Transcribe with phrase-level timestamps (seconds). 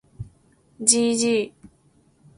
[0.89, 1.23] gg